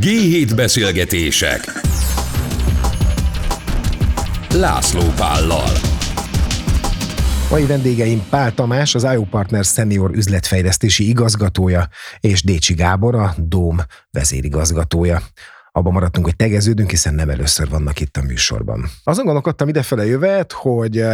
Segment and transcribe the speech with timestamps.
[0.00, 1.72] G7 beszélgetések.
[4.54, 5.70] László Pállal.
[7.50, 11.88] Mai vendégeim Pál Tamás, az IO Partners Senior üzletfejlesztési igazgatója,
[12.20, 13.76] és Décsi Gábor, a Dóm
[14.10, 15.22] vezérigazgatója
[15.72, 18.84] abban maradtunk, hogy tegeződünk, hiszen nem először vannak itt a műsorban.
[19.04, 21.04] Azon gondolkodtam idefele jövet, hogy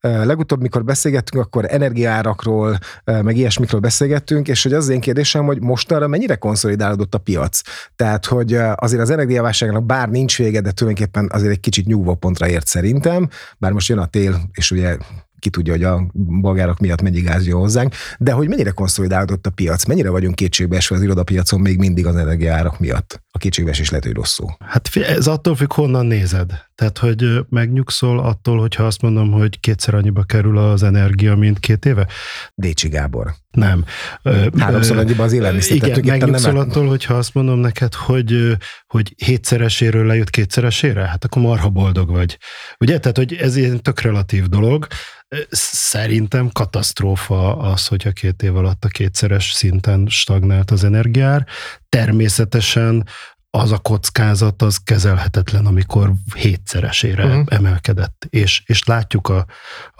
[0.00, 5.60] legutóbb, mikor beszélgettünk, akkor energiárakról, meg ilyesmikről beszélgettünk, és hogy az, az én kérdésem, hogy
[5.60, 7.60] mostanra mennyire konszolidálódott a piac.
[7.96, 12.48] Tehát, hogy azért az energiaválságnak bár nincs vége, de tulajdonképpen azért egy kicsit nyugvó pontra
[12.48, 14.96] ért szerintem, bár most jön a tél, és ugye
[15.40, 19.50] ki tudja, hogy a bolgárok miatt mennyi gáz jön hozzánk, de hogy mennyire konszolidálódott a
[19.50, 23.22] piac, mennyire vagyunk kétségbeesve az irodapiacon még mindig az energiárak miatt.
[23.30, 24.56] A kétségbeesés lehet, hogy rosszul.
[24.58, 26.50] Hát ez attól függ, honnan nézed.
[26.74, 31.84] Tehát, hogy megnyugszol attól, hogyha azt mondom, hogy kétszer annyiba kerül az energia, mint két
[31.84, 32.06] éve?
[32.54, 33.34] Décsi Gábor.
[33.50, 33.84] Nem.
[34.58, 35.76] Háromszor annyiba az élelmiszer.
[35.76, 41.42] Igen, megnyugszol nem attól, hogyha azt mondom neked, hogy, hogy hétszereséről lejött kétszeresére, hát akkor
[41.42, 42.38] marha boldog vagy.
[42.78, 42.98] Ugye?
[42.98, 44.86] Tehát, hogy ez ilyen tök relatív dolog.
[45.50, 51.46] Szerintem katasztrófa az, hogy a két év alatt a kétszeres szinten stagnált az energiár.
[51.88, 53.06] Természetesen
[53.50, 57.44] az a kockázat az kezelhetetlen, amikor hétszeresére uh-huh.
[57.48, 58.26] emelkedett.
[58.28, 59.46] És, és látjuk a,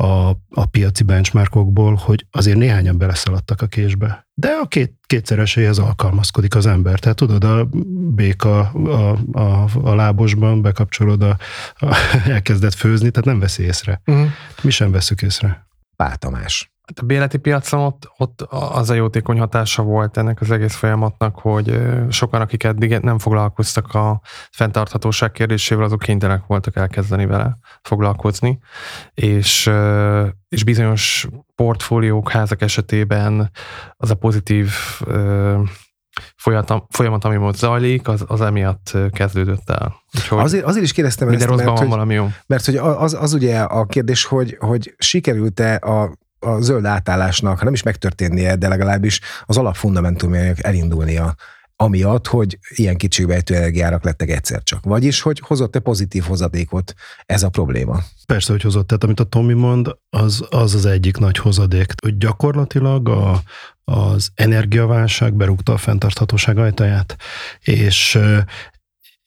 [0.04, 4.28] a, a piaci benchmarkokból, hogy azért néhányan beleszaladtak a késbe.
[4.34, 6.98] De a két, kétszereséhez alkalmazkodik az ember.
[6.98, 7.68] Tehát tudod, a
[8.14, 11.36] béka a, a, a lábosban bekapcsolod, a,
[11.74, 14.00] a, elkezdett főzni, tehát nem veszi észre.
[14.06, 14.28] Uh-huh.
[14.62, 15.66] Mi sem veszük észre.
[15.96, 16.72] Pál Tamás.
[16.90, 21.38] Hát a béleti piacon ott, ott az a jótékony hatása volt ennek az egész folyamatnak,
[21.38, 28.58] hogy sokan, akik eddig nem foglalkoztak a fenntarthatóság kérdésével, azok kénytelenek voltak elkezdeni vele foglalkozni,
[29.14, 29.70] és,
[30.48, 33.50] és bizonyos portfóliók, házak esetében
[33.96, 34.72] az a pozitív
[36.88, 39.94] folyamat, ami most zajlik, az, az emiatt kezdődött el.
[40.16, 42.28] Úgyhogy azért, azért is kérdeztem ezt, mert, van hogy, valami jó.
[42.46, 47.72] mert hogy az, az ugye a kérdés, hogy, hogy sikerült-e a a zöld átállásnak, nem
[47.72, 51.34] is megtörténnie, de legalábbis az alapfundamentumjának elindulnia
[51.80, 54.84] amiatt, hogy ilyen kicsőbejtő energiárak lettek egyszer csak.
[54.84, 56.94] Vagyis, hogy hozott-e pozitív hozadékot
[57.26, 57.98] ez a probléma?
[58.26, 58.86] Persze, hogy hozott.
[58.86, 61.92] Tehát amit a Tomi mond, az az, az egyik nagy hozadék.
[62.02, 63.42] Hogy gyakorlatilag a,
[63.84, 67.16] az energiaválság berúgta a fenntarthatóság ajtaját,
[67.60, 68.18] és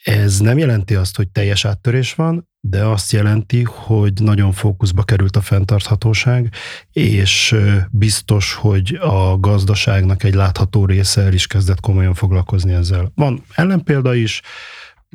[0.04, 5.36] ez nem jelenti azt, hogy teljes áttörés van, de azt jelenti, hogy nagyon fókuszba került
[5.36, 6.54] a fenntarthatóság,
[6.92, 7.56] és
[7.90, 13.12] biztos, hogy a gazdaságnak egy látható része el is kezdett komolyan foglalkozni ezzel.
[13.16, 14.42] Van ellenpélda is,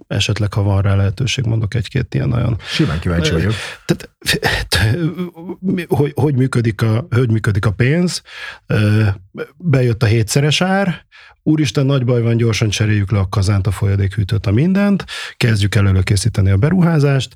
[0.07, 2.57] esetleg, ha van rá lehetőség, mondok egy-két ilyen nagyon...
[2.67, 3.53] Simán kíváncsi vagyok.
[3.85, 4.11] Tehát,
[5.89, 8.23] hogy, hogy, működik a, hogy működik a pénz?
[9.57, 11.07] Bejött a hétszeres ár,
[11.43, 15.05] úristen, nagy baj van, gyorsan cseréljük le a kazánt, a folyadékhűtőt, a mindent,
[15.37, 17.35] kezdjük el előkészíteni a beruházást.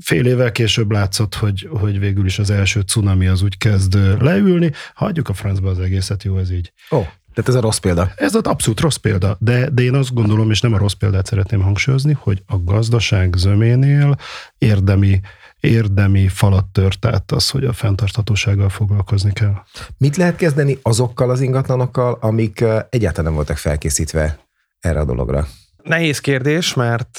[0.00, 4.72] Fél évvel később látszott, hogy, hogy végül is az első cunami az úgy kezd leülni,
[4.94, 6.72] hagyjuk a francba az egészet, jó ez így.
[6.88, 7.06] Oh.
[7.34, 8.10] Tehát ez a rossz példa.
[8.16, 11.26] Ez az abszolút rossz példa, de, de én azt gondolom, és nem a rossz példát
[11.26, 14.16] szeretném hangsúlyozni, hogy a gazdaság zöménél
[14.58, 15.20] érdemi
[15.60, 19.54] érdemi falat tört át az, hogy a fenntarthatósággal foglalkozni kell.
[19.98, 24.38] Mit lehet kezdeni azokkal az ingatlanokkal, amik egyáltalán nem voltak felkészítve
[24.80, 25.46] erre a dologra?
[25.82, 27.18] Nehéz kérdés, mert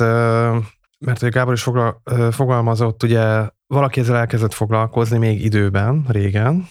[1.05, 1.67] mert hogy Gábor is
[2.31, 6.67] fogalmazott, ugye valaki ezzel elkezdett foglalkozni még időben, régen,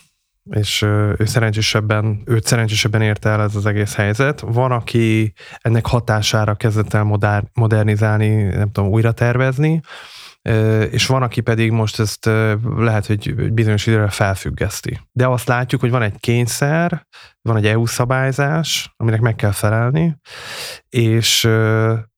[0.50, 4.40] és ő szerencsésebben, őt szerencsésebben érte el ez az egész helyzet.
[4.40, 9.80] Van, aki ennek hatására kezdett el modern, modernizálni, nem tudom, újra tervezni,
[10.90, 12.30] és van, aki pedig most ezt
[12.76, 15.00] lehet, hogy bizonyos időre felfüggeszti.
[15.12, 17.06] De azt látjuk, hogy van egy kényszer,
[17.42, 20.16] van egy EU szabályzás, aminek meg kell felelni,
[20.88, 21.48] és,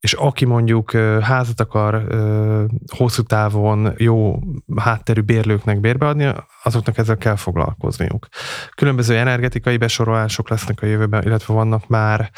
[0.01, 0.91] és aki mondjuk
[1.21, 2.07] házat akar
[2.97, 4.39] hosszú távon jó
[4.77, 8.27] hátterű bérlőknek bérbeadni, azoknak ezzel kell foglalkozniuk.
[8.75, 12.31] Különböző energetikai besorolások lesznek a jövőben, illetve vannak már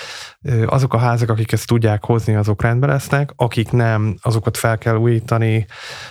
[0.66, 4.96] azok a házak, akik ezt tudják hozni, azok rendben lesznek, akik nem, azokat fel kell
[4.96, 5.66] újítani,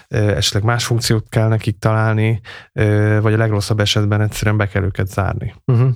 [0.08, 2.42] esetleg más funkciót kell nekik találni,
[3.22, 5.54] vagy a legrosszabb esetben egyszerűen be kell őket zárni.
[5.66, 5.90] Uh-huh.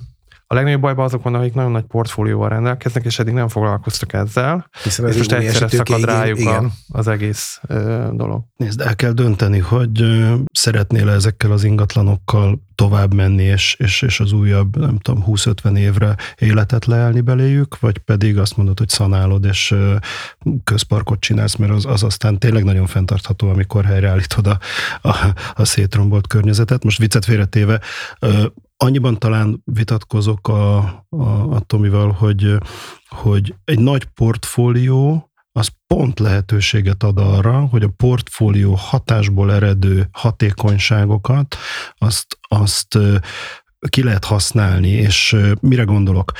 [0.50, 4.70] A legnagyobb bajban azok vannak, akik nagyon nagy portfólióval rendelkeznek, és eddig nem foglalkoztak ezzel.
[4.82, 8.44] Hiszen és most egyszerre szakad rájuk a, az egész ö, dolog.
[8.56, 14.20] Nézd, el kell dönteni, hogy ö, szeretnél ezekkel az ingatlanokkal tovább menni, és, és, és
[14.20, 19.44] az újabb, nem tudom, 20-50 évre életet leelni beléjük, vagy pedig azt mondod, hogy szanálod,
[19.44, 19.94] és ö,
[20.64, 24.58] közparkot csinálsz, mert az, az aztán tényleg nagyon fenntartható, amikor helyreállítod a,
[25.08, 25.16] a,
[25.54, 26.84] a szétrombolt környezetet.
[26.84, 27.80] Most viccet félretéve,
[28.84, 30.76] Annyiban talán vitatkozok a,
[31.08, 32.56] a, a Tomival, hogy,
[33.08, 41.56] hogy egy nagy portfólió az pont lehetőséget ad arra, hogy a portfólió hatásból eredő hatékonyságokat
[41.94, 42.98] azt, azt
[43.88, 46.32] ki lehet használni, és mire gondolok?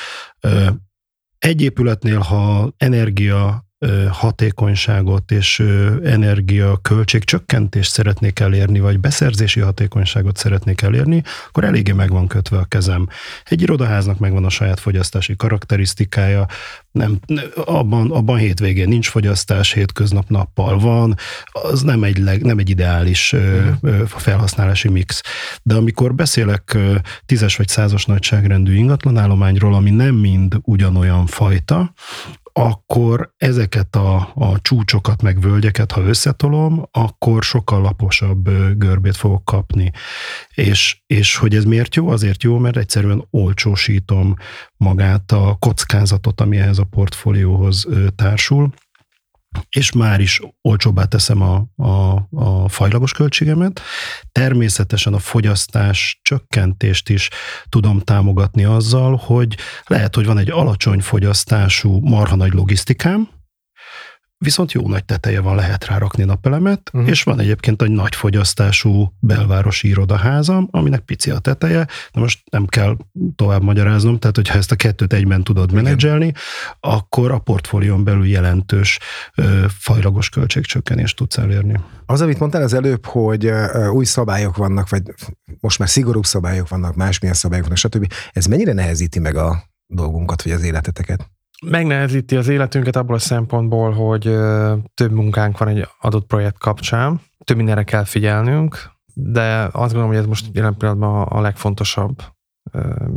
[1.38, 3.67] Egy épületnél, ha energia
[4.10, 5.62] hatékonyságot és
[6.04, 12.64] energia költségcsökkentést szeretnék elérni, vagy beszerzési hatékonyságot szeretnék elérni, akkor eléggé meg van kötve a
[12.64, 13.08] kezem.
[13.44, 16.46] Egy irodaháznak megvan a saját fogyasztási karakterisztikája,
[16.90, 17.18] nem,
[17.54, 21.14] abban, abban hétvégén nincs fogyasztás, hétköznap nappal van,
[21.44, 24.06] az nem egy, leg, nem egy ideális uh-huh.
[24.06, 25.22] felhasználási mix.
[25.62, 26.78] De amikor beszélek
[27.26, 31.92] tízes vagy százas nagyságrendű ingatlanállományról, ami nem mind ugyanolyan fajta,
[32.58, 39.90] akkor ezeket a, a csúcsokat, meg völgyeket, ha összetolom, akkor sokkal laposabb görbét fogok kapni.
[40.54, 42.08] És, és hogy ez miért jó?
[42.08, 44.34] Azért jó, mert egyszerűen olcsósítom
[44.76, 48.72] magát a kockázatot, ami ehhez a portfólióhoz társul
[49.68, 53.80] és már is olcsóbbá teszem a, a, a fajlagos költségemet.
[54.32, 57.28] Természetesen a fogyasztás csökkentést is
[57.68, 59.56] tudom támogatni azzal, hogy
[59.86, 63.28] lehet, hogy van egy alacsony fogyasztású marha nagy logisztikám,
[64.38, 67.10] viszont jó nagy teteje van, lehet rá rakni napelemet, uh-huh.
[67.10, 72.66] és van egyébként egy nagy fogyasztású belvárosi irodaházam, aminek pici a teteje, de most nem
[72.66, 72.96] kell
[73.36, 75.82] tovább magyaráznom, tehát hogyha ezt a kettőt egyben tudod Igen.
[75.82, 76.32] menedzselni,
[76.80, 78.98] akkor a portfólión belül jelentős
[79.34, 81.80] ö, fajlagos költségcsökkenést tudsz elérni.
[82.06, 85.02] Az, amit mondtál az előbb, hogy ö, új szabályok vannak, vagy
[85.60, 88.12] most már szigorúbb szabályok vannak, másmilyen szabályok vannak, stb.
[88.32, 91.30] Ez mennyire nehezíti meg a dolgunkat, vagy az életeteket?
[91.66, 94.22] Megnehezíti az életünket abból a szempontból, hogy
[94.94, 100.16] több munkánk van egy adott projekt kapcsán, több mindenre kell figyelnünk, de azt gondolom, hogy
[100.16, 102.22] ez most jelen pillanatban a legfontosabb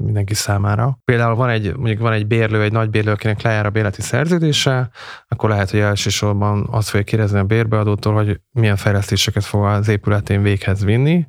[0.04, 1.00] mindenki számára.
[1.06, 4.90] Például van egy, mondjuk van egy bérlő, egy nagy bérlő, akinek lejár a bérleti szerződése,
[5.28, 10.42] akkor lehet, hogy elsősorban azt fogja kérdezni a bérbeadótól, hogy milyen fejlesztéseket fog az épületén
[10.42, 11.26] véghez vinni.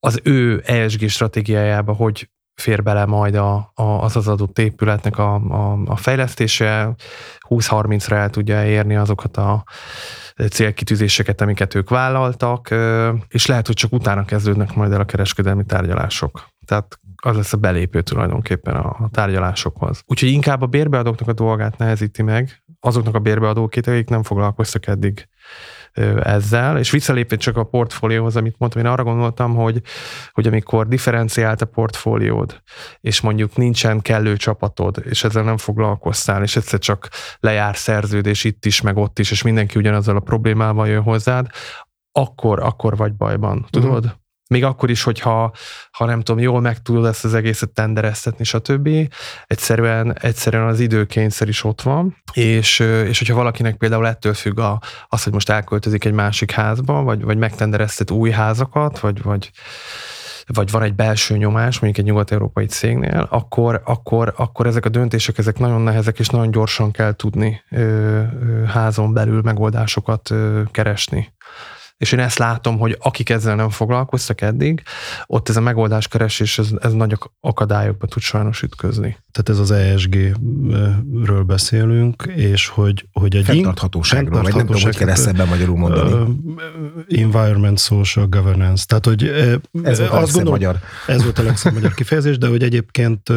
[0.00, 2.30] Az ő ESG stratégiájába, hogy
[2.60, 6.94] fér bele majd a, a, az az adott épületnek a, a, a fejlesztése,
[7.48, 9.64] 20-30-ra el tudja érni azokat a
[10.50, 12.74] célkitűzéseket, amiket ők vállaltak,
[13.28, 16.48] és lehet, hogy csak utána kezdődnek majd el a kereskedelmi tárgyalások.
[16.66, 20.02] Tehát az lesz a belépő tulajdonképpen a, a tárgyalásokhoz.
[20.06, 25.28] Úgyhogy inkább a bérbeadóknak a dolgát nehezíti meg, azoknak a bérbeadókét, akik nem foglalkoztak eddig
[26.22, 29.82] ezzel, és visszalépve csak a portfólióhoz, amit mondtam, én arra gondoltam, hogy,
[30.32, 32.62] hogy amikor differenciált a portfóliód,
[33.00, 37.08] és mondjuk nincsen kellő csapatod, és ezzel nem foglalkoztál, és egyszer csak
[37.40, 41.46] lejár szerződés itt is, meg ott is, és mindenki ugyanazzal a problémával jön hozzád,
[42.12, 44.04] akkor, akkor vagy bajban, tudod?
[44.04, 44.20] Uh-huh.
[44.48, 45.52] Még akkor is, hogyha
[45.90, 48.88] ha nem tudom, jól meg tudod ezt az egészet tendereztetni, stb.
[49.46, 54.80] Egyszerűen, egyszerűen az időkényszer is ott van, és, és hogyha valakinek például ettől függ a,
[55.08, 59.50] az, hogy most elköltözik egy másik házba, vagy, vagy megtendereztet új házakat, vagy, vagy
[60.52, 65.38] vagy van egy belső nyomás, mondjuk egy nyugat-európai cégnél, akkor, akkor, akkor ezek a döntések
[65.38, 71.32] ezek nagyon nehezek, és nagyon gyorsan kell tudni ö, ö, házon belül megoldásokat ö, keresni
[71.98, 74.82] és én ezt látom, hogy akik ezzel nem foglalkoztak eddig,
[75.26, 79.16] ott ez a megoldáskeresés, ez, ez nagy akadályokba tud sajnos ütközni.
[79.32, 83.44] Tehát ez az ESG-ről beszélünk, és hogy, hogy egy...
[83.44, 86.36] Fenntarthatóságról, vagy nem tudom, hogy kell ezt ebben magyarul mondani.
[87.08, 88.84] Environment, social governance.
[88.86, 89.22] Tehát, hogy
[89.82, 90.78] ez volt a azt gondolom, magyar.
[91.06, 93.32] Ez volt a legszebb magyar kifejezés, de hogy egyébként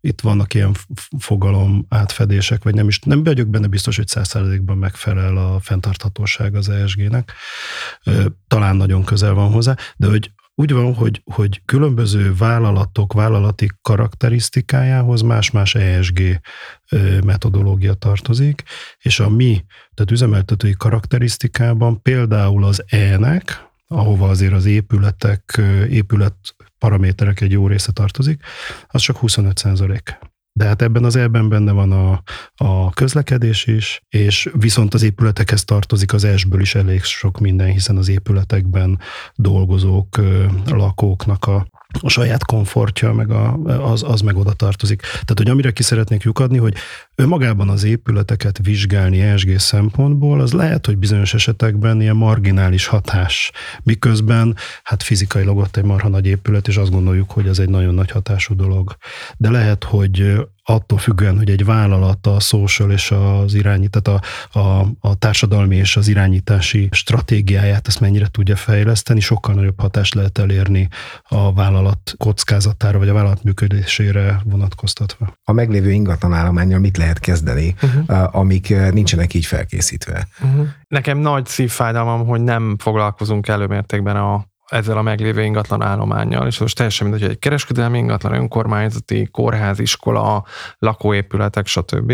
[0.00, 0.74] itt vannak ilyen
[1.18, 6.68] fogalom átfedések, vagy nem is, nem vagyok benne biztos, hogy százszerzékban megfelel a fenntarthatóság az
[6.68, 7.32] ESG-nek
[8.48, 15.22] talán nagyon közel van hozzá, de hogy úgy van, hogy, hogy különböző vállalatok vállalati karakterisztikájához
[15.22, 16.40] más-más ESG
[17.24, 18.62] metodológia tartozik,
[18.98, 19.64] és a mi,
[19.94, 26.34] tehát üzemeltetői karakterisztikában például az E-nek, ahova azért az épületek, épület
[26.78, 28.42] paraméterek egy jó része tartozik,
[28.86, 30.18] az csak 25 százalék.
[30.52, 32.22] De hát ebben az elben benne van a,
[32.54, 37.96] a közlekedés is, és viszont az épületekhez tartozik az esből is elég sok minden, hiszen
[37.96, 38.98] az épületekben
[39.34, 40.20] dolgozók,
[40.66, 41.66] lakóknak a
[42.00, 45.00] a saját komfortja, meg a, az, az meg oda tartozik.
[45.00, 46.74] Tehát, hogy amire ki szeretnék lyukadni, hogy
[47.20, 54.56] önmagában az épületeket vizsgálni ESG szempontból, az lehet, hogy bizonyos esetekben ilyen marginális hatás, miközben
[54.82, 58.10] hát fizikailag ott egy marha nagy épület, és azt gondoljuk, hogy ez egy nagyon nagy
[58.10, 58.96] hatású dolog.
[59.36, 64.22] De lehet, hogy attól függően, hogy egy vállalat a social és az irányít, tehát
[64.52, 70.14] a, a, a társadalmi és az irányítási stratégiáját ezt mennyire tudja fejleszteni, sokkal nagyobb hatást
[70.14, 70.88] lehet elérni
[71.28, 75.34] a vállalat kockázatára, vagy a vállalat működésére vonatkoztatva.
[75.44, 78.36] A meglévő ingatlan állományjal mit lehet lehet kezdeni, uh-huh.
[78.36, 80.28] amik nincsenek így felkészítve.
[80.42, 80.66] Uh-huh.
[80.88, 86.76] Nekem nagy szívfájdalmam, hogy nem foglalkozunk előmértékben a ezzel a meglévő ingatlan állományjal, és most
[86.76, 90.44] teljesen mindegy, hogy egy kereskedelmi ingatlan, önkormányzati, kórház, iskola,
[90.78, 92.08] lakóépületek, stb.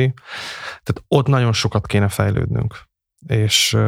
[0.83, 2.87] Tehát ott nagyon sokat kéne fejlődnünk
[3.27, 3.81] és uh,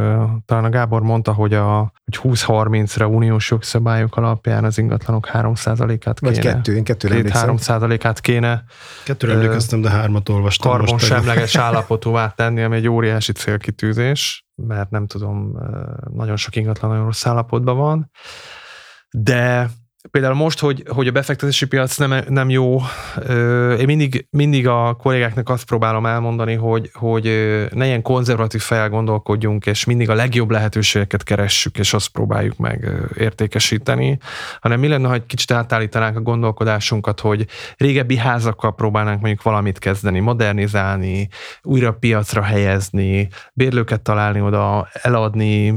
[0.44, 6.32] talán a Gábor mondta, hogy, a, hogy 20-30-ra uniós jogszabályok alapján az ingatlanok 3%-át kéne.
[6.32, 8.64] Vagy kettő, én kettőre 3%-át kéne.
[9.04, 10.70] Kettőre emlékeztem, de hármat olvastam.
[10.70, 15.58] Karbonsemleges állapotúvá tenni, ami egy óriási célkitűzés, mert nem tudom,
[16.12, 18.10] nagyon sok ingatlan nagyon rossz állapotban van.
[19.10, 19.70] De
[20.10, 22.80] például most, hogy, hogy a befektetési piac nem, nem jó,
[23.78, 27.24] én mindig, mindig a kollégáknak azt próbálom elmondani, hogy, hogy
[27.72, 32.90] ne ilyen konzervatív fejjel gondolkodjunk, és mindig a legjobb lehetőségeket keressük, és azt próbáljuk meg
[33.16, 34.18] értékesíteni,
[34.60, 37.46] hanem mi lenne, ha egy kicsit átállítanánk a gondolkodásunkat, hogy
[37.76, 41.28] régebbi házakkal próbálnánk mondjuk valamit kezdeni, modernizálni,
[41.62, 45.74] újra piacra helyezni, bérlőket találni oda, eladni,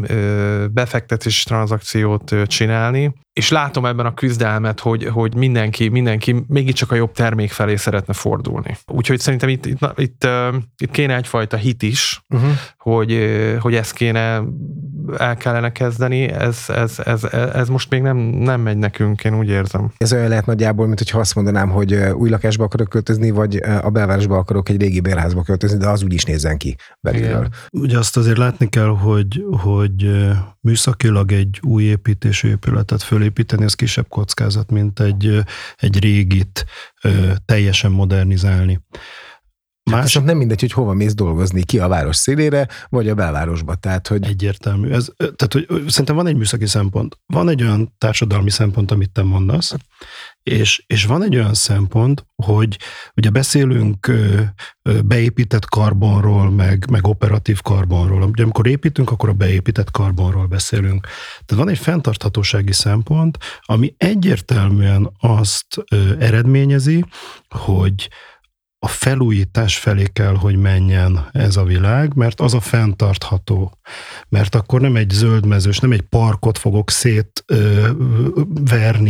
[0.71, 7.11] befektetési tranzakciót csinálni, és látom ebben a küzdelmet, hogy, hogy mindenki, mindenki mégiscsak a jobb
[7.11, 8.77] termék felé szeretne fordulni.
[8.87, 10.27] Úgyhogy szerintem itt, itt, itt,
[10.77, 12.49] itt kéne egyfajta hit is, uh-huh.
[12.77, 13.19] hogy,
[13.59, 14.41] hogy ezt kéne
[15.17, 19.49] el kellene kezdeni, ez, ez, ez, ez most még nem, nem megy nekünk, én úgy
[19.49, 19.91] érzem.
[19.97, 23.89] Ez olyan lehet nagyjából, mint hogyha azt mondanám, hogy új lakásba akarok költözni, vagy a
[23.89, 27.47] belvárosba akarok egy régi bérházba költözni, de az úgy is nézzen ki belülről.
[27.71, 30.11] Ugye azt azért látni kell, hogy, hogy
[30.61, 35.39] műszakilag egy új építésű épületet fölépíteni, az kisebb kockázat, mint egy,
[35.77, 36.65] egy régit
[37.45, 38.79] teljesen modernizálni.
[39.91, 40.03] Más...
[40.03, 43.75] Viszont nem mindegy, hogy hova mész dolgozni, ki a város szélére, vagy a belvárosba.
[43.75, 44.25] Tehát, hogy...
[44.25, 44.89] Egyértelmű.
[44.89, 47.19] Ez, tehát, hogy szerintem van egy műszaki szempont.
[47.25, 49.75] Van egy olyan társadalmi szempont, amit te mondasz,
[50.43, 52.79] és, és van egy olyan szempont, hogy
[53.15, 54.11] ugye beszélünk
[55.05, 58.21] beépített karbonról, meg, meg operatív karbonról.
[58.21, 61.07] Ugye amikor építünk, akkor a beépített karbonról beszélünk.
[61.45, 65.83] Tehát van egy fenntarthatósági szempont, ami egyértelműen azt
[66.19, 67.05] eredményezi,
[67.49, 68.09] hogy
[68.83, 73.77] a felújítás felé kell, hogy menjen ez a világ, mert az a fenntartható.
[74.29, 77.45] Mert akkor nem egy zöldmezős, nem egy parkot fogok szétverni,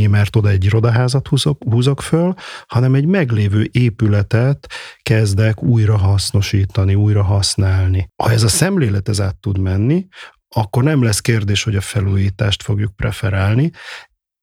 [0.05, 2.33] mert oda egy irodaházat húzok, húzok föl,
[2.67, 4.67] hanem egy meglévő épületet
[5.01, 8.09] kezdek újra hasznosítani, újra használni.
[8.23, 10.07] Ha ez a szemlélet ez át tud menni,
[10.55, 13.71] akkor nem lesz kérdés, hogy a felújítást fogjuk preferálni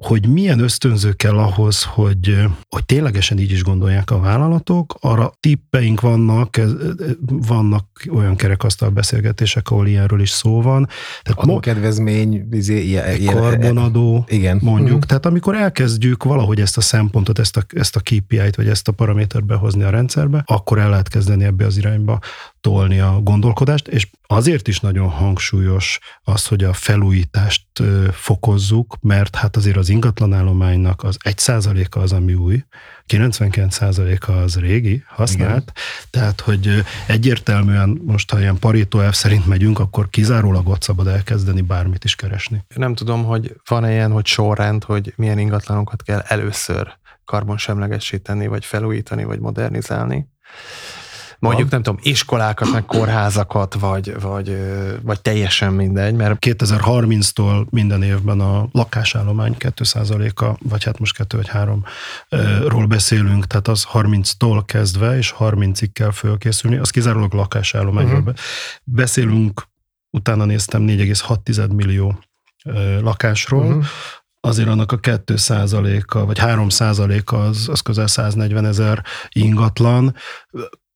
[0.05, 4.97] hogy milyen ösztönző kell ahhoz, hogy, hogy ténylegesen így is gondolják a vállalatok.
[5.01, 6.61] Arra tippeink vannak,
[7.27, 10.89] vannak olyan kerekasztal beszélgetések, ahol ilyenről is szó van.
[11.23, 14.59] Tehát Adókedvezmény, izé, ilyen, ilyen, karbonadó, igen.
[14.63, 14.97] mondjuk.
[14.97, 15.07] Mm.
[15.07, 18.93] Tehát amikor elkezdjük valahogy ezt a szempontot, ezt a, ezt a KPI-t, vagy ezt a
[18.93, 22.19] paramétert behozni a rendszerbe, akkor el lehet kezdeni ebbe az irányba
[22.69, 27.67] tolni a gondolkodást, és azért is nagyon hangsúlyos az, hogy a felújítást
[28.13, 32.65] fokozzuk, mert hát azért az ingatlanállománynak az 1%-a az, ami új,
[33.07, 35.73] 99%-a az régi, használt, Igen.
[36.11, 41.61] tehát hogy egyértelműen most, ha ilyen Pareto elv szerint megyünk, akkor kizárólag ott szabad elkezdeni
[41.61, 42.65] bármit is keresni.
[42.75, 49.25] Nem tudom, hogy van-e ilyen, hogy sorrend, hogy milyen ingatlanokat kell először karbonsemlegesíteni, vagy felújítani,
[49.25, 50.29] vagy modernizálni
[51.39, 54.57] mondjuk nem tudom, iskolákat, meg kórházakat, vagy, vagy,
[55.03, 61.49] vagy teljesen mindegy, mert 2030-tól minden évben a lakásállomány 2%-a, vagy hát most 2 vagy
[61.49, 61.85] 3
[62.67, 68.35] ról beszélünk, tehát az 30-tól kezdve, és 30-ig kell fölkészülni, az kizárólag lakásállományról uh-huh.
[68.85, 69.63] beszélünk,
[70.11, 72.19] utána néztem 4,6 millió
[73.01, 73.85] lakásról, uh-huh
[74.41, 80.15] azért annak a 2% a vagy 3% a az, az közel 140 ezer ingatlan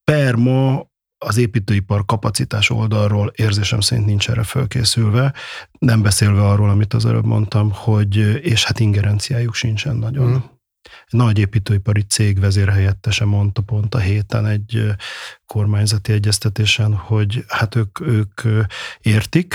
[0.05, 5.33] per ma az építőipar kapacitás oldalról érzésem szerint nincs erre fölkészülve,
[5.79, 10.31] nem beszélve arról, amit az előbb mondtam, hogy, és hát ingerenciájuk sincsen nagyon.
[10.31, 10.37] Mm.
[11.09, 14.95] Nagy építőipari cég vezérhelyettese mondta pont a héten egy
[15.47, 18.41] kormányzati egyeztetésen, hogy hát ők, ők
[19.01, 19.55] értik,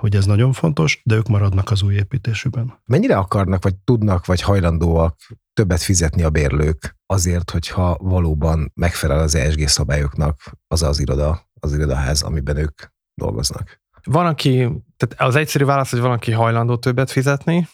[0.00, 2.80] hogy ez nagyon fontos, de ők maradnak az új építésükben.
[2.84, 5.16] Mennyire akarnak, vagy tudnak, vagy hajlandóak
[5.52, 11.74] többet fizetni a bérlők azért, hogyha valóban megfelel az ESG szabályoknak az az iroda, az
[11.74, 12.82] irodaház, amiben ők
[13.14, 13.80] dolgoznak?
[14.04, 14.52] Van, aki,
[14.96, 17.68] tehát az egyszerű válasz, hogy van, aki hajlandó többet fizetni,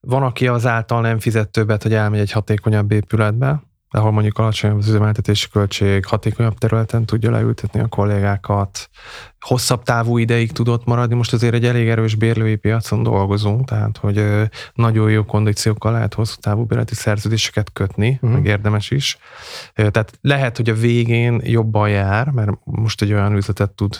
[0.00, 3.62] van, aki azáltal nem fizet többet, hogy elmegy egy hatékonyabb épületbe,
[3.96, 8.90] ahol mondjuk alacsonyabb az üzemeltetési költség, hatékonyabb területen tudja leültetni a kollégákat,
[9.40, 11.14] hosszabb távú ideig tudott maradni.
[11.14, 14.24] Most azért egy elég erős bérlői piacon dolgozunk, tehát hogy
[14.74, 18.30] nagyon jó kondíciókkal lehet hosszú távú bérleti szerződéseket kötni, uh-huh.
[18.30, 19.18] meg érdemes is.
[19.74, 23.96] Tehát lehet, hogy a végén jobban jár, mert most egy olyan üzletet tud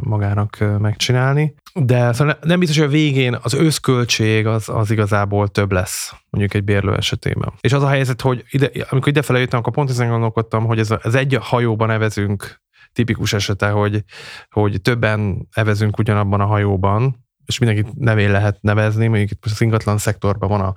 [0.00, 5.72] magának megcsinálni, de szóval nem biztos, hogy a végén az összköltség az, az igazából több
[5.72, 7.52] lesz, mondjuk egy bérlő esetében.
[7.60, 10.90] És az a helyzet, hogy ide, amikor idefele jöttem, akkor pont ezen gondolkodtam, hogy ez,
[11.02, 12.60] ez egy hajóban nevezünk
[12.92, 14.04] tipikus esete, hogy,
[14.50, 19.98] hogy többen evezünk ugyanabban a hajóban, és mindenkit nevén lehet nevezni, mondjuk itt az ingatlan
[19.98, 20.72] szektorban van a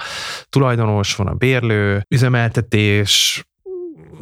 [0.49, 3.43] tulajdonos, van a bérlő, üzemeltetés,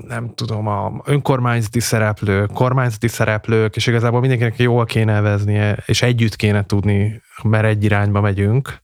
[0.07, 6.35] nem tudom, a önkormányzati szereplők, kormányzati szereplők, és igazából mindenkinek jól kéne neveznie, és együtt
[6.35, 8.81] kéne tudni, mert egy irányba megyünk.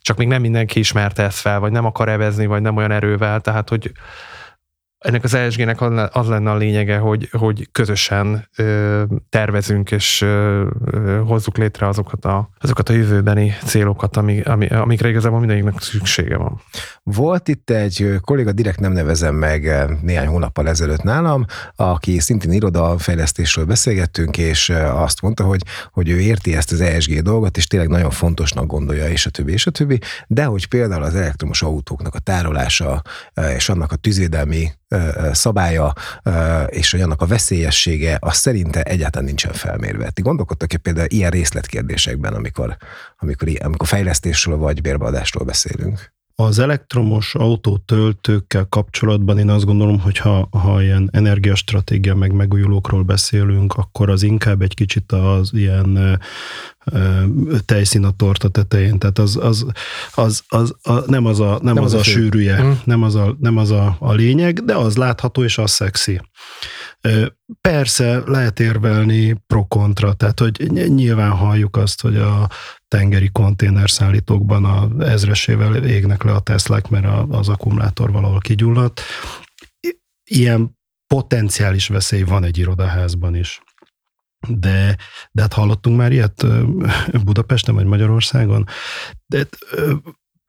[0.00, 3.40] Csak még nem mindenki ismerte ezt fel, vagy nem akar evezni, vagy nem olyan erővel,
[3.40, 3.92] tehát hogy
[5.02, 5.80] ennek az ESG-nek
[6.12, 10.64] az lenne a lényege, hogy, hogy közösen ö, tervezünk és ö,
[11.26, 16.60] hozzuk létre azokat a, azokat a jövőbeni célokat, ami, ami, amikre igazából mindenkinek szüksége van.
[17.02, 19.62] Volt itt egy kolléga, direkt nem nevezem meg
[20.02, 21.44] néhány hónappal ezelőtt nálam,
[21.76, 27.56] aki szintén irodafejlesztésről beszélgettünk, és azt mondta, hogy, hogy ő érti ezt az ESG dolgot,
[27.56, 31.14] és tényleg nagyon fontosnak gondolja, és a többi, és a többi, de hogy például az
[31.14, 33.02] elektromos autóknak a tárolása
[33.56, 34.70] és annak a tűzvédelmi
[35.32, 35.92] szabálya,
[36.66, 40.10] és hogy annak a veszélyessége, az szerinte egyáltalán nincsen felmérve.
[40.10, 42.76] Ti gondolkodtak-e például ilyen részletkérdésekben, amikor,
[43.18, 46.12] amikor, amikor fejlesztésről vagy bérbeadásról beszélünk?
[46.34, 53.74] Az elektromos autótöltőkkel kapcsolatban én azt gondolom, hogy ha, ha ilyen energiastratégia meg megújulókról beszélünk,
[53.74, 56.20] akkor az inkább egy kicsit az ilyen
[57.64, 59.66] tejszín a torta tetején, tehát az, az,
[60.14, 62.72] az, az a, nem az a, nem, nem az, az a sűrűje, mm.
[62.84, 66.20] nem az, a, nem az a, a lényeg, de az látható és az szexi.
[67.60, 72.50] Persze lehet érvelni pro-kontra, tehát hogy nyilván halljuk azt, hogy a
[72.88, 79.00] tengeri konténerszállítókban a ezresével égnek le a Teslák, mert az akkumulátor valahol kigyulladt.
[80.30, 83.60] Ilyen potenciális veszély van egy irodaházban is.
[84.48, 84.96] De,
[85.30, 86.46] de hát hallottunk már ilyet
[87.24, 88.66] Budapesten vagy Magyarországon.
[89.26, 89.46] De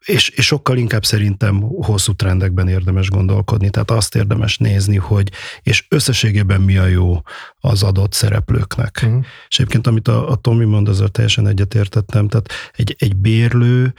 [0.05, 5.85] és, és sokkal inkább szerintem hosszú trendekben érdemes gondolkodni, tehát azt érdemes nézni, hogy és
[5.89, 7.21] összességében mi a jó
[7.59, 8.99] az adott szereplőknek.
[9.03, 9.25] Uh-huh.
[9.47, 13.93] És egyébként, amit a, a Tomi mond, azzal teljesen egyetértettem, tehát egy, egy bérlő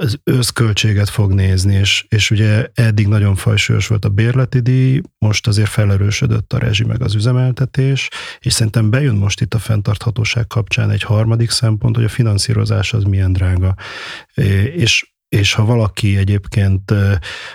[0.00, 5.46] az összköltséget fog nézni, és, és ugye eddig nagyon fajsúlyos volt a bérleti díj, most
[5.46, 8.08] azért felerősödött a rezsi meg az üzemeltetés,
[8.38, 13.02] és szerintem bejön most itt a fenntarthatóság kapcsán egy harmadik szempont, hogy a finanszírozás az
[13.02, 13.74] milyen drága.
[14.74, 16.92] És és ha valaki egyébként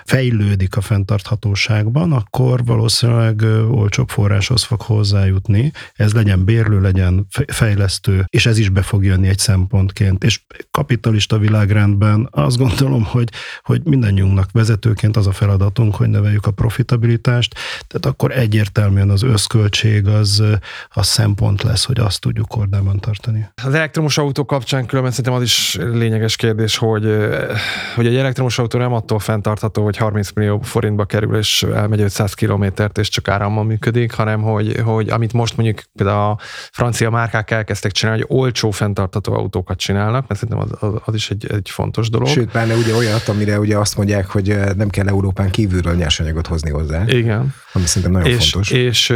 [0.06, 5.72] fejlődik a fenntarthatóságban, akkor valószínűleg olcsóbb forráshoz fog hozzájutni.
[5.94, 10.24] Ez legyen bérlő, legyen fejlesztő, és ez is be fog jönni egy szempontként.
[10.24, 13.30] És kapitalista világrendben azt gondolom, hogy,
[13.64, 17.56] hogy mindannyiunknak vezetőként az a feladatunk, hogy növeljük a profitabilitást,
[17.88, 20.44] tehát akkor egyértelműen az összköltség az,
[20.90, 23.48] az szempont lesz, hogy azt tudjuk kordában tartani.
[23.64, 27.04] Az elektromos autó kapcsán különben szerintem az is lényeges kérdés, hogy
[27.95, 32.34] hogy egy elektromos autó nem attól fenntartható, hogy 30 millió forintba kerül, és elmegy 500
[32.34, 36.38] kilométert, és csak árammal működik, hanem hogy, hogy amit most mondjuk például a
[36.71, 41.30] francia márkák elkezdtek csinálni, hogy olcsó fenntartható autókat csinálnak, mert szerintem az, az, az is
[41.30, 42.28] egy, egy fontos dolog.
[42.28, 46.69] Sőt, benne ugye olyat, amire ugye azt mondják, hogy nem kell Európán kívülről nyersanyagot hozni
[46.69, 47.04] hozzá.
[47.06, 47.54] Igen.
[47.73, 48.71] Ami szerintem nagyon és, fontos.
[48.71, 49.13] És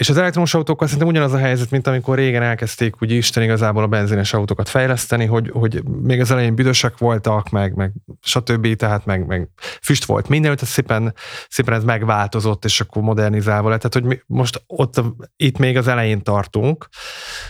[0.00, 3.82] és az elektromos autókkal szerintem ugyanaz a helyzet, mint amikor régen elkezdték úgy Isten igazából
[3.82, 8.76] a benzines autókat fejleszteni, hogy, hogy még az elején büdösek voltak, meg, meg stb.
[8.76, 9.48] Tehát meg, meg
[9.82, 11.14] füst volt mindenütt, szépen,
[11.48, 13.80] szépen ez megváltozott, és akkor modernizálva lett.
[13.80, 15.02] Tehát, hogy mi most ott,
[15.36, 16.88] itt még az elején tartunk.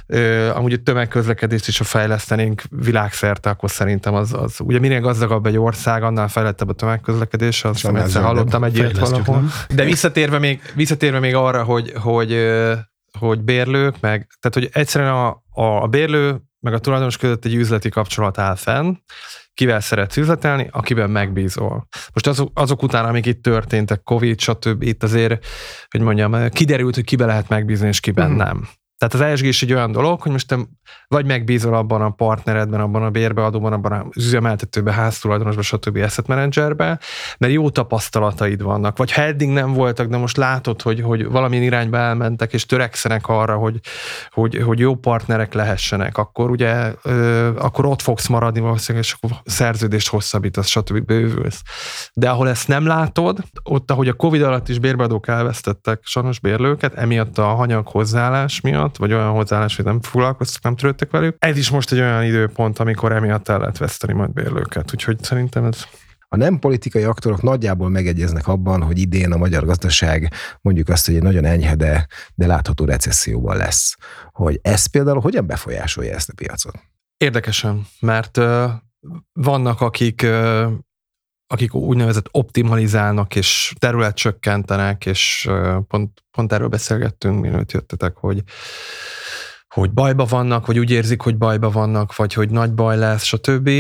[0.06, 5.46] Ö, amúgy a tömegközlekedést is, ha fejlesztenénk világszerte, akkor szerintem az, az ugye minél gazdagabb
[5.46, 9.44] egy ország, annál fejlettebb a tömegközlekedés, azt egyszer hallottam egy ilyet valahol.
[9.74, 12.38] De visszatérve még, visszatérve még arra, hogy, hogy
[13.18, 17.54] hogy bérlők, meg, tehát hogy egyszerűen a, a, a bérlő meg a tulajdonos között egy
[17.54, 18.94] üzleti kapcsolat áll fenn,
[19.54, 21.88] kivel szeretsz üzletelni, akiben megbízol.
[22.12, 24.82] Most azok, azok után, amik itt történtek, Covid, stb.
[24.82, 25.46] itt azért,
[25.90, 28.36] hogy mondjam, kiderült, hogy kibe lehet megbízni, és kiben mm.
[28.36, 28.68] nem.
[29.00, 30.58] Tehát az ESG is egy olyan dolog, hogy most te
[31.08, 35.96] vagy megbízol abban a partneredben, abban a bérbeadóban, abban az üzemeltetőben, háztulajdonosban, stb.
[35.96, 36.98] asset managerben,
[37.38, 38.98] mert jó tapasztalataid vannak.
[38.98, 43.28] Vagy ha eddig nem voltak, de most látod, hogy, hogy valamilyen irányba elmentek, és törekszenek
[43.28, 43.80] arra, hogy,
[44.30, 49.36] hogy, hogy jó partnerek lehessenek, akkor ugye ö, akkor ott fogsz maradni valószínűleg, és akkor
[49.44, 51.04] szerződést hosszabbítasz, stb.
[51.04, 51.62] bővülsz.
[52.12, 56.94] De ahol ezt nem látod, ott, ahogy a Covid alatt is bérbeadók elvesztettek sajnos bérlőket,
[56.94, 61.36] emiatt a hanyag hozzáállás miatt, miatt, vagy olyan hozzáállás, hogy nem foglalkoztak, nem törődtek velük.
[61.38, 64.92] Ez is most egy olyan időpont, amikor emiatt el lehet veszteni majd bérlőket.
[64.94, 65.84] Úgyhogy szerintem ez
[66.32, 71.14] a nem politikai aktorok nagyjából megegyeznek abban, hogy idén a magyar gazdaság mondjuk azt, hogy
[71.14, 73.96] egy nagyon enyhe, de, de látható recesszióban lesz.
[74.30, 76.74] Hogy ez például hogyan befolyásolja ezt a piacot?
[77.16, 78.70] Érdekesen, mert uh,
[79.32, 80.72] vannak, akik uh,
[81.52, 88.42] akik úgynevezett optimalizálnak és területcsökkentenek, és uh, pont, pont erről beszélgettünk, mielőtt jöttetek, hogy
[89.74, 93.70] hogy bajba vannak, vagy úgy érzik, hogy bajba vannak, vagy hogy nagy baj lesz, stb.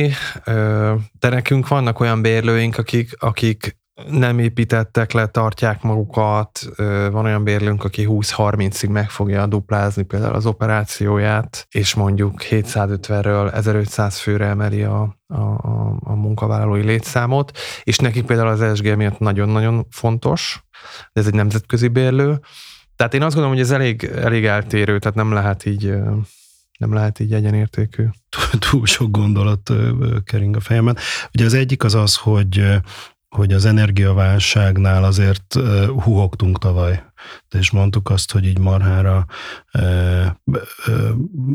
[1.18, 6.68] De nekünk vannak olyan bérlőink, akik, akik nem építettek le, tartják magukat.
[7.10, 14.18] Van olyan bérlőnk, aki 20-30-ig meg fogja duplázni például az operációját, és mondjuk 750-ről 1500
[14.18, 15.38] főre emeli a, a,
[16.00, 20.64] a munkavállalói létszámot, és nekik például az ESG miatt nagyon-nagyon fontos,
[21.12, 22.40] de ez egy nemzetközi bérlő,
[22.96, 25.94] tehát én azt gondolom, hogy ez elég, elég eltérő, tehát nem lehet így
[26.78, 28.04] nem lehet így egyenértékű.
[28.70, 29.70] Túl sok gondolat
[30.24, 30.96] kering a fejemen.
[31.34, 32.80] Ugye az egyik az az, hogy
[33.36, 35.54] hogy az energiaválságnál azért
[36.02, 37.02] huhogtunk tavaly
[37.50, 39.26] és mondtuk azt, hogy így marhára
[39.70, 40.36] e, e,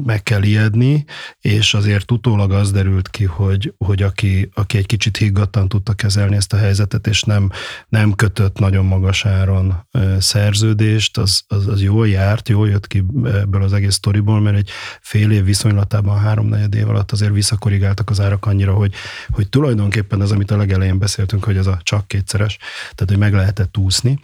[0.06, 1.06] meg kell ijedni,
[1.40, 6.36] és azért utólag az derült ki, hogy, hogy aki, aki egy kicsit higgadtan tudta kezelni
[6.36, 7.50] ezt a helyzetet, és nem,
[7.88, 13.04] nem kötött nagyon magas áron e, szerződést, az, az, az jól járt, jól jött ki
[13.24, 14.70] ebből az egész sztoriból, mert egy
[15.02, 18.94] fél év viszonylatában, három-negyed év alatt azért visszakorrigáltak az árak annyira, hogy,
[19.30, 23.34] hogy tulajdonképpen az, amit a legelején beszéltünk, hogy az a csak kétszeres, tehát hogy meg
[23.34, 24.20] lehetett úszni.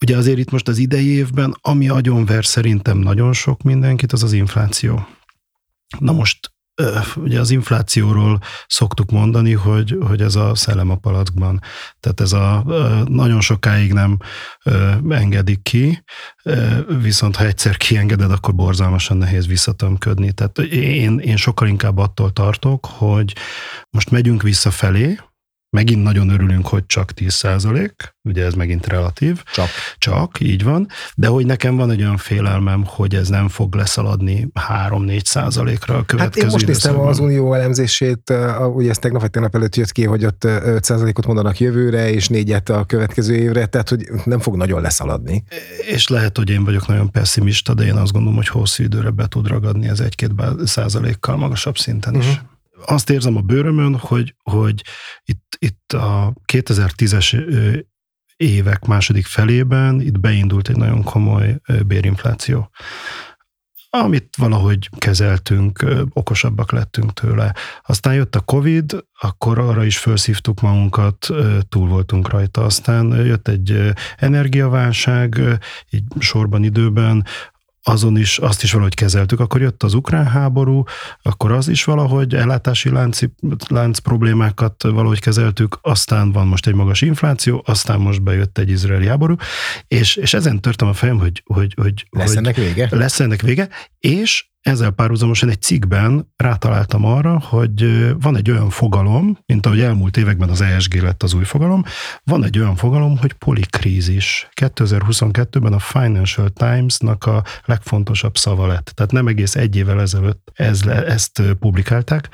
[0.00, 4.32] Ugye azért itt most az idei évben, ami agyonver szerintem nagyon sok mindenkit, az az
[4.32, 5.06] infláció.
[5.98, 6.52] Na most
[7.16, 11.60] ugye az inflációról szoktuk mondani, hogy, hogy ez a szellem a palackban.
[12.00, 12.64] Tehát ez a
[13.08, 14.18] nagyon sokáig nem
[15.08, 16.02] engedik ki,
[17.00, 20.32] viszont ha egyszer kiengeded, akkor borzalmasan nehéz visszatömködni.
[20.32, 23.34] Tehát én, én sokkal inkább attól tartok, hogy
[23.90, 25.18] most megyünk visszafelé,
[25.70, 29.42] Megint nagyon örülünk, hogy csak 10 százalék, ugye ez megint relatív.
[29.52, 29.68] Csak.
[29.98, 30.88] Csak, így van.
[31.14, 34.48] De hogy nekem van egy olyan félelmem, hogy ez nem fog leszaladni
[34.88, 38.32] 3-4 százalékra a következő Hát én most néztem az unió elemzését,
[38.74, 42.28] ugye ez tegnap vagy tegnap előtt jött ki, hogy ott 5 százalékot mondanak jövőre, és
[42.28, 45.44] négyet a következő évre, tehát hogy nem fog nagyon leszaladni.
[45.90, 49.26] És lehet, hogy én vagyok nagyon pessimista, de én azt gondolom, hogy hosszú időre be
[49.26, 50.32] tud ragadni ez egy-két
[50.64, 52.26] százalékkal magasabb szinten is.
[52.26, 52.48] Uh-huh
[52.86, 54.82] azt érzem a bőrömön, hogy, hogy
[55.24, 57.84] itt, itt a 2010-es
[58.36, 62.70] évek második felében itt beindult egy nagyon komoly bérinfláció
[63.90, 67.54] amit valahogy kezeltünk, okosabbak lettünk tőle.
[67.86, 71.28] Aztán jött a Covid, akkor arra is felszívtuk magunkat,
[71.68, 72.64] túl voltunk rajta.
[72.64, 75.40] Aztán jött egy energiaválság,
[75.90, 77.26] így sorban időben,
[77.88, 79.40] azon is, azt is valahogy kezeltük.
[79.40, 80.84] Akkor jött az ukrán háború,
[81.22, 83.20] akkor az is valahogy ellátási lánc,
[83.68, 89.06] lánc problémákat valahogy kezeltük, aztán van most egy magas infláció, aztán most bejött egy izraeli
[89.06, 89.34] háború,
[89.88, 92.88] és, és ezen törtem a fejem, hogy, hogy, hogy lesz hogy ennek vége?
[92.90, 99.38] Lesz ennek vége, és ezzel párhuzamosan egy cikkben rátaláltam arra, hogy van egy olyan fogalom,
[99.46, 101.84] mint ahogy elmúlt években az ESG lett az új fogalom,
[102.24, 104.48] van egy olyan fogalom, hogy polikrízis.
[104.60, 108.92] 2022-ben a Financial Times-nak a legfontosabb szava lett.
[108.94, 112.28] Tehát nem egész egy évvel ezelőtt ez, ezt publikálták.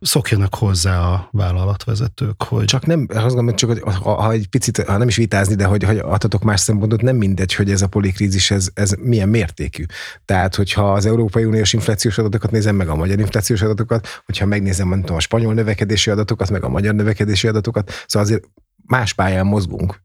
[0.00, 2.64] Szokjanak hozzá a vállalatvezetők, hogy...
[2.64, 5.64] Csak nem, azt gondolom, csak hogy ha, ha egy picit, ha nem is vitázni, de
[5.64, 9.84] hogy, hogy adhatok más szempontot, nem mindegy, hogy ez a polikrízis, ez, ez milyen mértékű.
[10.24, 14.46] Tehát, hogyha az Európai Uniós uniós inflációs adatokat nézem, meg a magyar inflációs adatokat, hogyha
[14.46, 18.44] megnézem mondtam, a spanyol növekedési adatokat, meg a magyar növekedési adatokat, szóval azért
[18.86, 20.00] más pályán mozgunk.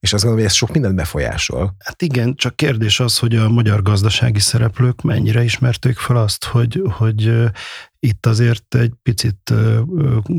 [0.00, 1.76] És azt gondolom, hogy ez sok mindent befolyásol.
[1.78, 6.82] Hát igen, csak kérdés az, hogy a magyar gazdasági szereplők mennyire ismerték fel azt, hogy,
[6.90, 7.32] hogy
[8.04, 9.52] itt azért egy picit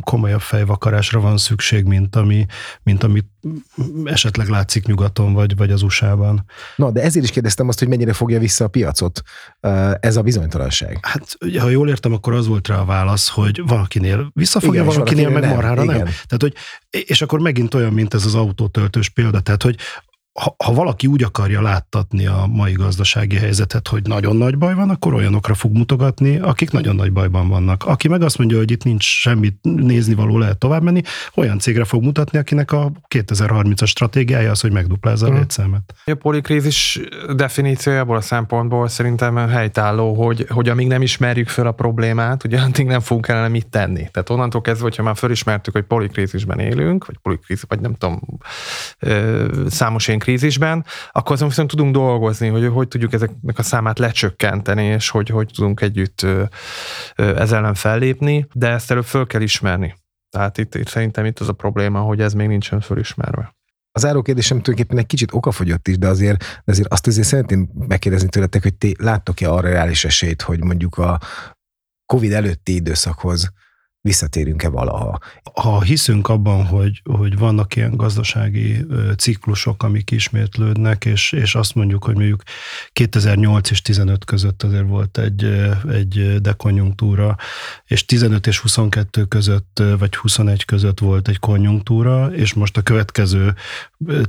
[0.03, 2.45] komolyabb fejvakarásra van szükség, mint ami,
[2.83, 3.25] mint amit
[4.03, 6.45] esetleg látszik nyugaton, vagy, vagy az USA-ban.
[6.75, 9.21] No, de ezért is kérdeztem azt, hogy mennyire fogja vissza a piacot
[9.99, 10.97] ez a bizonytalanság.
[11.01, 15.23] Hát, ha jól értem, akkor az volt rá a válasz, hogy valakinél visszafogja, igen, valakinél,
[15.23, 15.95] valakinél meg marhára nem.
[15.95, 16.05] nem.
[16.05, 16.53] Tehát, hogy,
[16.89, 19.77] és akkor megint olyan, mint ez az autótöltős példa, tehát, hogy
[20.39, 24.89] ha, ha valaki úgy akarja láttatni a mai gazdasági helyzetet, hogy nagyon nagy baj van,
[24.89, 27.85] akkor olyanokra fog mutogatni, akik nagyon nagy bajban vannak.
[27.85, 31.01] Aki meg azt mondja, hogy itt nincs semmit nézni való, lehet tovább menni,
[31.35, 35.37] olyan cégre fog mutatni, akinek a 2030-as stratégiája az, hogy megduplázza a hmm.
[35.37, 35.93] létszámet.
[36.05, 36.99] A polikrízis
[37.35, 42.85] definíciójából a szempontból szerintem helytálló, hogy, hogy amíg nem ismerjük fel a problémát, ugye addig
[42.85, 44.07] nem fogunk kellene mit tenni.
[44.11, 48.21] Tehát onnantól kezdve, hogyha már felismertük, hogy polikrízisben élünk, vagy polikrízis, vagy nem tudom,
[49.67, 54.83] számos ilyen krízisben, akkor azon viszont tudunk dolgozni, hogy hogy tudjuk ezeknek a számát lecsökkenteni,
[54.83, 56.25] és hogy hogy tudunk együtt
[57.15, 59.95] ezzel ellen fellépni, de ezt előbb föl kell ismerni.
[60.29, 63.55] Tehát itt, itt szerintem itt az a probléma, hogy ez még nincsen fölismerve.
[63.91, 67.69] Az záró kérdésem tulajdonképpen egy kicsit okafogyott is, de azért, de azért azt azért szeretném
[67.87, 71.19] megkérdezni tőletek, hogy ti láttok-e arra reális esélyt, hogy mondjuk a
[72.05, 73.51] COVID előtti időszakhoz
[74.05, 75.19] visszatérünk-e valaha.
[75.53, 78.85] Ha hiszünk abban, hogy, hogy vannak ilyen gazdasági
[79.17, 82.43] ciklusok, amik ismétlődnek, és, és azt mondjuk, hogy mondjuk
[82.93, 85.43] 2008 és 15 között azért volt egy,
[85.91, 87.35] egy dekonjunktúra,
[87.85, 93.55] és 15 és 22 között, vagy 21 között volt egy konjunktúra, és most a következő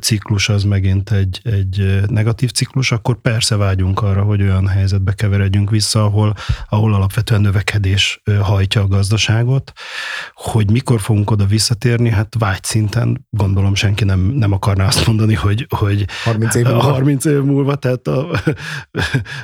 [0.00, 5.70] ciklus az megint egy, egy negatív ciklus, akkor persze vágyunk arra, hogy olyan helyzetbe keveredjünk
[5.70, 6.34] vissza, ahol,
[6.68, 9.72] ahol alapvetően növekedés hajtja a gazdaságot, volt,
[10.35, 15.35] hogy mikor fogunk oda visszatérni, hát vágy szinten gondolom senki nem, nem akarná azt mondani,
[15.35, 18.40] hogy, hogy 30 év múlva, 30 év múlva tehát a,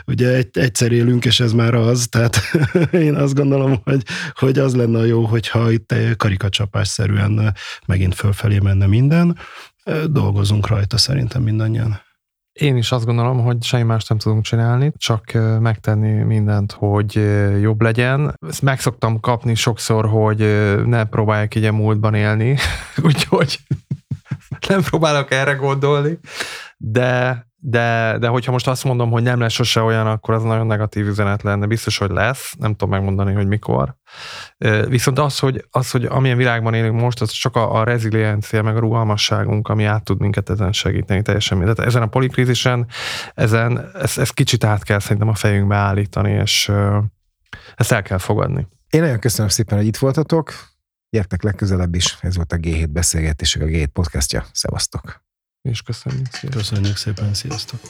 [0.06, 2.40] ugye egy, egyszer élünk, és ez már az, tehát
[3.06, 4.02] én azt gondolom, hogy,
[4.34, 7.54] hogy az lenne a jó, hogyha itt karikacsapásszerűen
[7.86, 9.38] megint fölfelé menne minden,
[10.06, 12.00] dolgozunk rajta szerintem mindannyian.
[12.52, 17.12] Én is azt gondolom, hogy semmi más nem tudunk csinálni, csak megtenni mindent, hogy
[17.60, 18.34] jobb legyen.
[18.48, 18.80] Ezt meg
[19.20, 20.38] kapni sokszor, hogy
[20.86, 22.56] ne próbálják így a múltban élni,
[23.06, 23.58] úgyhogy
[24.68, 26.18] nem próbálok erre gondolni,
[26.76, 30.66] de de, de hogyha most azt mondom, hogy nem lesz sose olyan, akkor az nagyon
[30.66, 31.66] negatív üzenet lenne.
[31.66, 33.96] Biztos, hogy lesz, nem tudom megmondani, hogy mikor.
[34.88, 38.76] Viszont az, hogy, az, hogy amilyen világban élünk most, az csak a, a reziliencia, meg
[38.76, 41.58] a rugalmasságunk, ami át tud minket ezen segíteni teljesen.
[41.58, 42.86] Tehát ezen a polikrízisen,
[43.34, 46.72] ezen, ezt, ezt kicsit át kell szerintem a fejünkbe állítani, és
[47.74, 48.66] ezt el kell fogadni.
[48.90, 50.52] Én nagyon köszönöm szépen, hogy itt voltatok.
[51.10, 52.18] Gyertek legközelebb is.
[52.20, 54.44] Ez volt a G7 beszélgetések, a G7 podcastja.
[54.52, 55.31] Szevasztok!
[55.62, 56.58] És köszönjük szépen.
[56.58, 57.80] Köszönjük szépen, sziasztok!